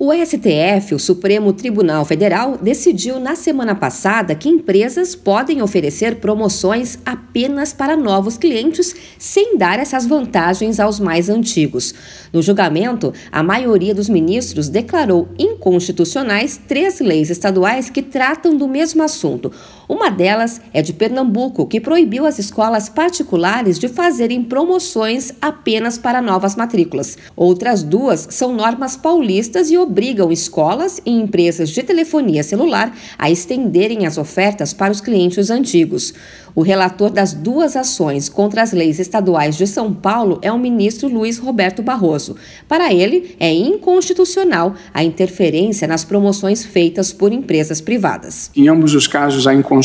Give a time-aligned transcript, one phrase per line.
[0.00, 6.96] O STF, o Supremo Tribunal Federal, decidiu na semana passada que empresas podem oferecer promoções
[7.04, 11.92] apenas para novos clientes, sem dar essas vantagens aos mais antigos.
[12.32, 19.02] No julgamento, a maioria dos ministros declarou inconstitucionais três leis estaduais que tratam do mesmo
[19.02, 19.50] assunto.
[19.88, 26.20] Uma delas é de Pernambuco, que proibiu as escolas particulares de fazerem promoções apenas para
[26.20, 27.16] novas matrículas.
[27.34, 34.04] Outras duas são normas paulistas e obrigam escolas e empresas de telefonia celular a estenderem
[34.04, 36.12] as ofertas para os clientes antigos.
[36.54, 41.08] O relator das duas ações contra as leis estaduais de São Paulo é o ministro
[41.08, 42.34] Luiz Roberto Barroso.
[42.66, 48.50] Para ele, é inconstitucional a interferência nas promoções feitas por empresas privadas.
[48.56, 49.77] Em ambos os casos, a inconstitucionalidade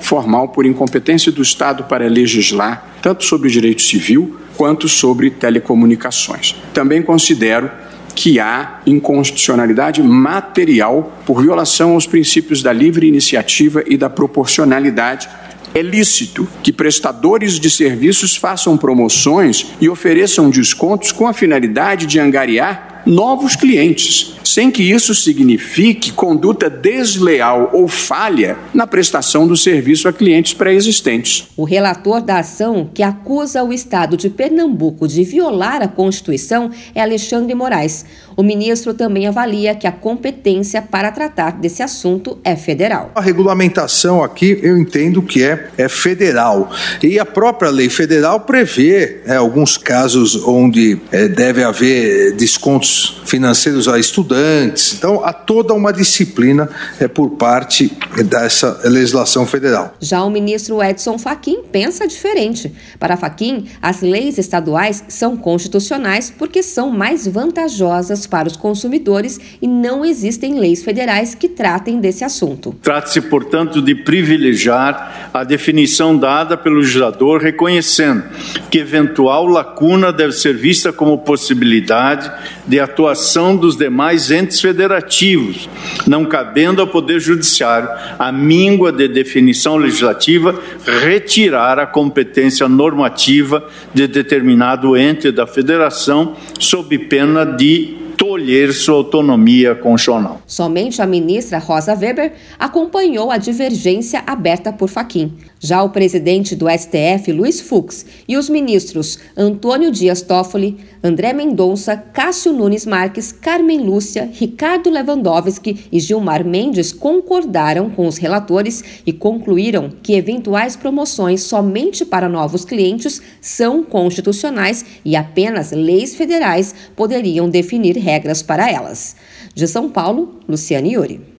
[0.00, 6.54] formal por incompetência do Estado para legislar, tanto sobre o direito civil quanto sobre telecomunicações.
[6.72, 7.70] Também considero
[8.14, 15.28] que há inconstitucionalidade material por violação aos princípios da livre iniciativa e da proporcionalidade.
[15.74, 22.20] É lícito que prestadores de serviços façam promoções e ofereçam descontos com a finalidade de
[22.20, 30.08] angariar novos clientes, sem que isso signifique conduta desleal ou falha na prestação do serviço
[30.08, 31.48] a clientes pré-existentes.
[31.56, 37.00] O relator da ação que acusa o Estado de Pernambuco de violar a Constituição é
[37.00, 38.04] Alexandre Moraes.
[38.36, 43.10] O ministro também avalia que a competência para tratar desse assunto é federal.
[43.14, 46.70] A regulamentação aqui eu entendo que é, é federal.
[47.02, 52.91] E a própria lei federal prevê é, alguns casos onde é, deve haver descontos
[53.24, 54.94] financeiros a estudantes.
[54.94, 56.68] Então, há toda uma disciplina
[57.00, 57.92] é, por parte
[58.24, 59.94] dessa legislação federal.
[60.00, 62.72] Já o ministro Edson Fachin pensa diferente.
[62.98, 69.66] Para Fachin, as leis estaduais são constitucionais porque são mais vantajosas para os consumidores e
[69.66, 72.74] não existem leis federais que tratem desse assunto.
[72.82, 78.24] Trata-se, portanto, de privilegiar a definição dada pelo legislador, reconhecendo
[78.70, 82.30] que eventual lacuna deve ser vista como possibilidade
[82.66, 85.68] de atuação dos demais entes federativos,
[86.06, 87.88] não cabendo ao Poder Judiciário
[88.18, 96.98] a míngua de definição legislativa retirar a competência normativa de determinado ente da federação sob
[96.98, 98.01] pena de
[98.42, 100.42] tolher sua autonomia constitucional.
[100.46, 105.32] Somente a ministra Rosa Weber acompanhou a divergência aberta por Faquim.
[105.60, 111.96] Já o presidente do STF, Luiz Fux, e os ministros Antônio Dias Toffoli, André Mendonça,
[111.96, 119.12] Cássio Nunes Marques, Carmen Lúcia, Ricardo Lewandowski e Gilmar Mendes concordaram com os relatores e
[119.12, 127.48] concluíram que eventuais promoções somente para novos clientes são constitucionais e apenas leis federais poderiam
[127.48, 127.96] definir
[128.32, 129.16] regras para elas.
[129.54, 131.20] De São Paulo, Luciane Yuri.